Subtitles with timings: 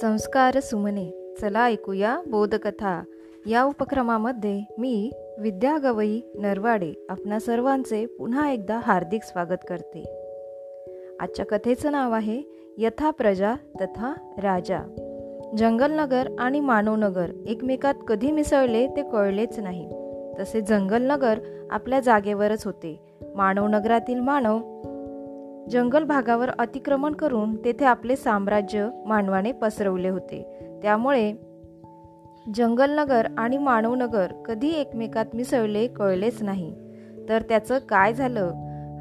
[0.00, 3.02] संस्कार सुमने चला ऐकूया बोधकथा.
[3.46, 10.04] या उपक्रमामध्ये मी विद्या गवई नरवाडे आपणा सर्वांचे पुन्हा एकदा हार्दिक स्वागत करते.
[11.20, 12.42] आजच्या कथेचं नाव आहे
[12.78, 14.78] यथा प्रजा तथा राजा.
[15.58, 19.90] जंगलनगर आणि मानवनगर एकमेकात कधी मिसळले ते कळलेच नाही.
[20.38, 21.38] तसे जंगलनगर
[21.70, 23.18] आपल्या जागेवरच होते.
[23.34, 24.80] मानवनगरातील मानव
[25.70, 30.66] जंगल भागावर अतिक्रमण करून तेथे आपले साम्राज्य मानवाने पसरवले होते.
[30.82, 31.32] त्यामुळे
[32.54, 36.74] जंगलनगर आणि मानवनगर कधी एकमेकात मिसळले कळलेच नाही.
[37.28, 38.50] तर त्याचं काय झालं?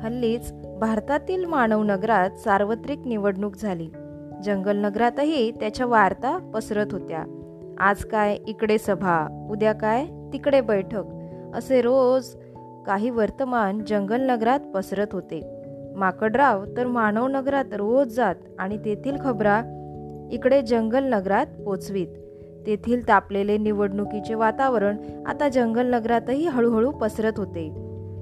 [0.02, 3.90] हल्लीच भारतातील मानवनगरात सार्वत्रिक निवडणूक झाली.
[4.44, 7.23] जंगलनगरातही त्याच्या वार्ता पसरत होत्या.
[7.80, 8.38] आज काय?
[8.48, 9.48] इकडे सभा.
[9.52, 10.06] उद्या काय?
[10.06, 11.04] तिकडे बैठक.
[11.54, 12.36] असे रोज
[12.88, 15.59] काही वर्तमान जंगलनगरात पसरत होते.
[15.95, 19.61] माकडराव तर मानव नगरात रोज जात आणि तेथील खबरा
[20.31, 22.08] इकडे जंगल नगरात पोचवीत.
[22.66, 27.69] तेथील तापलेले निवडणुकीचे वातावरण आता जंगल नगरातही हळूहळू पसरत होते.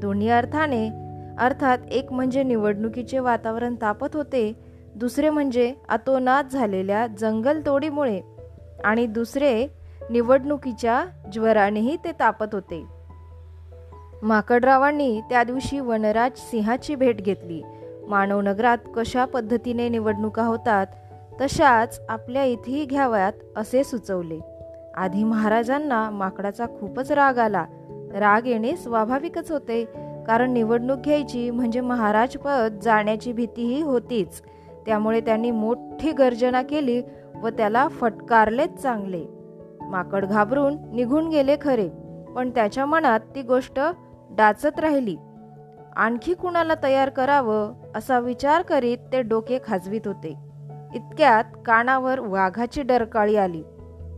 [0.01, 0.89] दोन्ही अर्थाने
[1.37, 4.53] अर्थात एक म्हणजे निवडणुकीचे वातावरण तापत होते
[4.95, 8.21] दुसरे म्हणजे अतोनात झालेल्या जंगलतोडीमुळे
[8.83, 9.67] आणि दुसरे
[10.09, 12.96] निवडणुकीच्या ज्वरानेही ते तापत होते.
[14.23, 17.61] माकडरावांनी त्या दिवशी वनराज सिंहाची भेट घेतली.
[18.07, 20.87] मानवनगरात कशा पद्धतीने निवडणुका होतात
[21.41, 24.39] तशाच आपल्या इथेही घ्याव्यात असे सुचवले.
[24.97, 27.65] आधी महाराजांना माकडाचा खूपच राग आला.
[28.13, 29.85] राग येणे स्वाभाविकच होते
[30.27, 34.41] कारण निवडणूक घ्यायची म्हणजे महाराजपद जाण्याची भीतीही होतीच.
[34.85, 37.01] त्यामुळे त्यांनी मोठी गर्जना केली
[37.43, 39.25] व त्याला फटकारलेच चांगले.
[39.81, 41.89] माकड घाबरून निघून गेले खरे
[42.35, 43.79] पण त्याच्या मनात ती गोष्ट
[44.29, 45.17] डाचत राहिली.
[45.95, 50.35] आणखी कुणाला तयार करावं असा विचार करीत ते डोके खाजवीत होते.
[50.95, 53.63] इतक्यात कानावर वाघाची डरकाळी आली.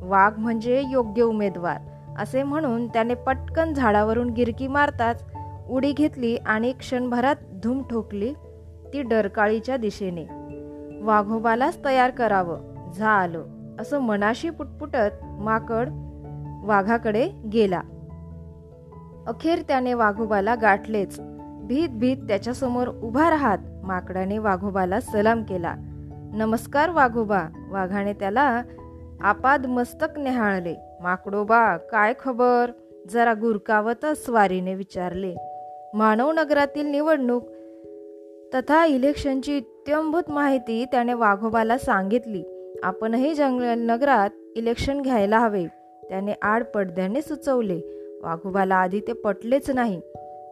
[0.01, 1.77] वाघ म्हणजे योग्य उमेदवार
[2.17, 5.23] असे म्हणून त्याने पटकन झाडावरून गिरकी मारताच
[5.69, 8.33] उडी घेतली आणि क्षणभरात धूम ठोकली
[8.93, 10.25] ती डरकाळीच्या दिशेने.
[11.01, 13.43] वाघोबालाच तयार करावं झा आलं
[13.79, 15.89] असं मनाशी पुटपुटत माकड
[16.63, 17.81] वाघाकडे गेला.
[19.29, 21.19] अखेर त्याने वाघोबाला गाठलेच.
[21.63, 25.75] भीत भीत त्याच्यासमोर उभा राहत माकडाने वाघोबाला सलाम केला.
[26.33, 28.61] नमस्कार वाघोबा वाघाने त्याला
[29.21, 30.75] आपाद मस्तक नेहाळले.
[31.01, 32.71] माकडोबा काय खबर?
[33.09, 35.35] जरा गुरकावतच स्वारीने विचारले.
[35.93, 37.49] मानव नगरातील निवडणूक?
[38.55, 42.43] तथा इलेक्शनची इत्यंभूत माहिती त्याने वाघोबाला सांगितली.
[42.83, 45.65] आपणही जंगल नगरात इलेक्शन घ्यायला हवे.
[46.09, 47.95] त्याने आड पडद्याने सुचवले.
[48.23, 49.99] वाघोबाला आधी ते पटलेच नाही.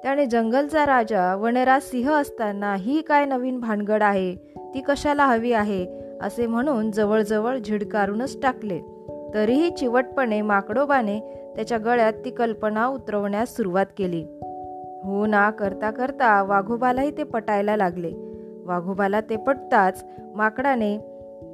[0.03, 4.35] त्याने जंगलचा राजा वनराज सिंह असताना ही काय नवीन भानगड आहे?
[4.73, 5.85] ती कशाला हवी आहे?
[6.21, 8.79] असे म्हणून जवळजवळ झिडकारूनच टाकले.
[9.33, 11.19] तरीही चिवटपणे माकडोबाने
[11.55, 14.25] त्याच्या गळ्यात ती कल्पना उतरवण्यास सुरुवात केली.
[15.03, 18.11] हो ना करता करता वाघोबालाही ते पटायला लागले.
[18.65, 20.97] वाघोबाला ते पटताच माकडाने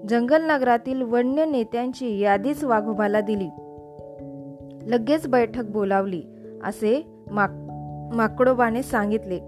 [0.10, 3.50] जंगल नगरातील वन्य नेत्यांची यादीच वाघोबाला दिली.
[4.88, 6.24] लगेच बैठक बोलावली.
[6.64, 7.50] असे माक
[8.16, 9.40] माकडोबाने सांगितले.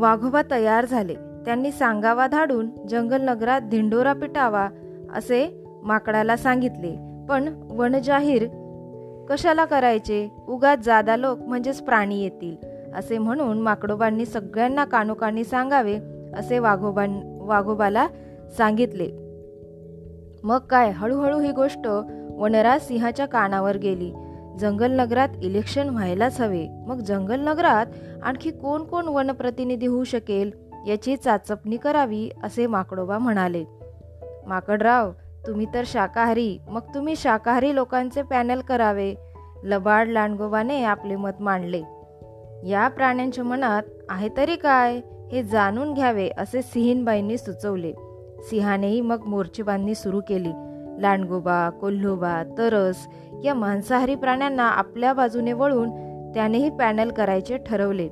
[0.00, 1.14] वाघोबा तयार झाले.
[1.14, 4.68] त्यांनी सांगावा धाडून जंगल नगरात धिंडोरा पिटावा
[5.14, 6.96] असे माकडाला सांगितले.
[7.28, 8.46] पण वनजाहीर
[9.30, 10.28] कशाला करायचे?
[10.48, 12.56] उगाच जादा लोक म्हणजेच प्राणी येतील.
[12.94, 15.98] असे म्हणून माकडोबांनी सगळ्यांना कानोकानी सांगावे
[16.34, 18.06] असे वाघोबां वाघोबाला
[18.56, 19.10] सांगितले.
[20.44, 20.90] मग काय?
[20.90, 21.88] हळूहळू ही गोष्ट
[22.36, 24.12] वनराज सिंहाच्या कानावर गेली.
[24.58, 26.66] जंगल नगरात इलेक्शन व्हायलाच हवे.
[26.86, 27.86] मग जंगल नगरात
[28.22, 30.50] आणखी कोण कोण वनप्रतिनिधी होऊ शकेल?
[30.86, 33.64] याची चाचपणी करावी असे माकडोबा म्हणाले.
[34.46, 35.10] माकडराव
[35.46, 36.58] तुम्ही तर शाकाहारी.
[36.68, 39.14] मग तुम्ही शाकाहारी लोकांचे पॅनल करावे.
[39.64, 41.82] लबाड लांडगोबाने आपले मत मांडले.
[42.68, 45.00] या प्राण्यांच्या मनात आहे तरी काय?
[45.32, 47.92] हे जाणून घ्यावे असे सिहीनबाईंनी सुचवले.
[48.42, 50.52] सिंहानेही मग मोर्चेबांधणी सुरू केली.
[50.98, 52.96] लांडगोबा कोल्होबा तरस
[53.44, 55.90] या मांसाहारी प्राण्यांना आपल्या बाजूने वळून
[56.34, 58.08] त्यानेही पॅनल करायचे ठरवले.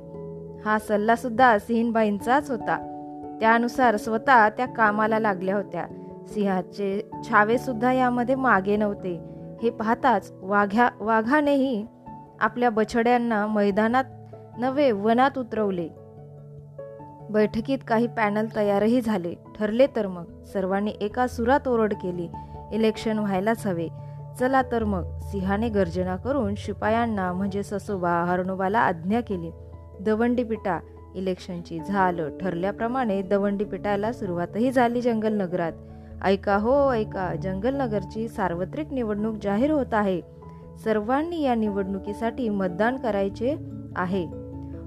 [0.65, 2.91] हा सल्ला सुद्धा सिंहबाईंचाच होता.
[3.39, 5.85] त्यानुसार स्वतः त्या कामाला लागल्या होत्या.
[6.27, 9.19] सिंहाचे छावे सुद्धा यामध्ये मागे नव्हते.
[9.63, 11.85] हे पाहताच वाघ्या वाघानेही
[12.39, 14.03] आपल्या बछड्यांना मैदानात
[14.57, 15.87] नवे वनात उतरवले.
[17.29, 19.33] बैठकीत काही पॅनल तयारही झाले.
[19.59, 20.43] ठरले तर मग.
[20.43, 22.27] सर्वांनी एका सुरात ओरड केली.
[22.71, 23.87] इलेक्शन व्हायलाच हवे.
[24.39, 29.51] चला तर मग सिंहाने गर्जना करून शिपायांना म्हणजे ससोबा हरणोबाला आज्ञा केली.
[29.99, 30.79] दवंडी पिटा
[31.15, 35.71] इलेक्शनची झालं ठरल्याप्रमाणे दवंडी पिटायला सुरुवातही झाली जंगल नगरात
[36.23, 40.21] ऐका हो ऐका जंगलनगरची सार्वत्रिक निवडणूक जाहीर होत आहे.
[40.83, 43.55] सर्वांनी या निवडणुकीसाठी मतदान करायचे
[43.95, 44.27] आहे.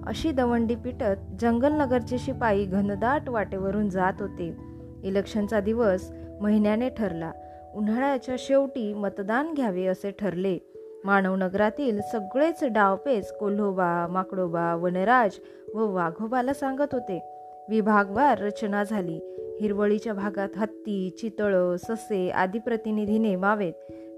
[0.06, 4.56] अशी दवंडी पिटत जंगलनगरचे शिपाई घनदाट वाटेवरून जात होते.
[5.02, 7.30] इलेक्शनचा दिवस महिन्याने ठरला.
[7.74, 10.58] उन्हाळ्याच्या शेवटी मतदान घ्यावे असे ठरले.
[11.04, 15.30] मानवनगरातील सगळेच डावपेच कोल्होबा माकडोबा वनराज
[15.74, 17.34] व वाघोबाला सांगत होते.
[17.70, 19.34] विभागवार रचना झाली.
[19.60, 23.72] हिरवळीच्या भागात हत्ती चितळं ससे आदी प्रतिनिधी नेमावेत.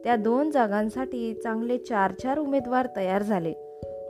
[0.05, 3.55] त्या दोन जागांसाठी चांगले चार चार उमेदवार तयार झाले.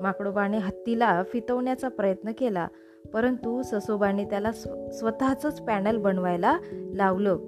[0.01, 2.69] माकडोबाने हत्तीला फितवण्याचा प्रयत्न केला
[3.13, 7.39] परंतु ससोबाने त्याला स्व स्वतःच पॅनल बनवायला लावलं.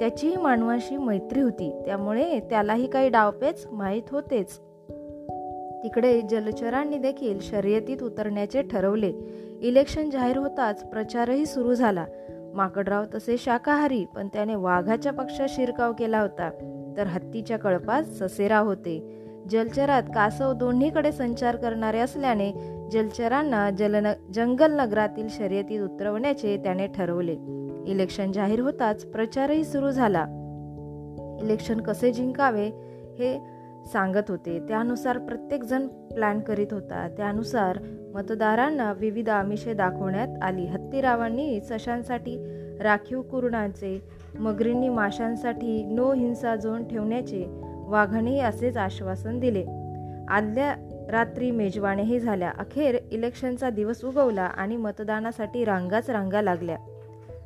[0.00, 1.82] त्याचीही मानवाशी मैत्री होती.
[1.86, 4.60] त्यामुळे त्यालाही काही डावपेच माहीत होतेच.
[5.82, 9.12] तिकडे जलचरांनी देखील शर्यतीत उतरण्याचे ठरवले.
[9.60, 12.04] इलेक्शन जाहीर होताच प्रचारही सुरू झाला.
[12.54, 16.50] माकडराव तसे शाकाहारी पण त्याने वाघाच्या पक्षात शिरकाव केला होता.
[16.96, 19.16] तर हत्तीच्या कळपात ससेराव होते.
[19.50, 22.52] जलचरात कासव दोन्हीकडे संचार करणारे असल्याने
[22.90, 27.36] जलचरांना जलन जंगल नगरातील शर्यतीत उतरवण्याचे त्याने ठरवले.
[27.86, 30.26] इलेक्शन जाहीर होताच प्रचारही सुरू झाला.
[31.42, 32.66] इलेक्शन कसे जिंकावे
[33.18, 33.38] हे
[33.92, 34.58] सांगत होते.
[34.68, 37.08] त्यानुसार प्रत्येकजण प्लॅन करीत होता.
[37.16, 37.78] त्यानुसार
[38.14, 40.66] मतदारांना विविध आमिषे दाखवण्यात आली.
[40.66, 42.36] हत्तीरावांनी सशांसाठी
[42.80, 44.02] राखीव कुरणाचे
[44.34, 47.44] मगरींनी माशांसाठी नो हिंसा झोन ठेवण्याचे
[47.86, 49.64] वाघानेही असेच आश्वासन दिले.
[50.28, 50.74] आदल्या
[51.10, 52.52] रात्री मेजवानेही झाल्या.
[52.58, 56.76] अखेर इलेक्शनचा दिवस उगवला आणि मतदानासाठी रांगाच रांगा लागल्या.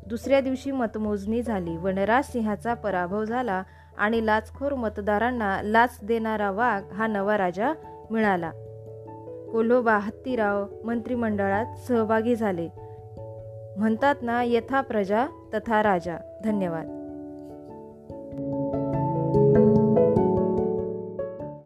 [0.06, 1.76] दुसऱ्या दिवशी मतमोजणी झाली.
[1.76, 3.62] वनराज सिंहाचा पराभव झाला
[3.98, 7.72] आणि लाचखोर मतदारांना लाच देणारा वाघ हा नवा राजा
[8.10, 8.50] मिळाला.
[9.52, 12.68] कोल्होबा हत्तीराव मंत्रिमंडळात सहभागी झाले.
[13.76, 16.16] म्हणतात ना यथा प्रजा तथा राजा.
[16.44, 17.03] धन्यवाद.